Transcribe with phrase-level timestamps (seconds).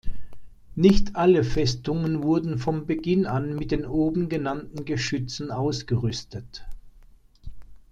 [0.73, 6.65] Nicht alle Festungen wurden vom Beginn an mit den oben genannten Geschützen ausgerüstet.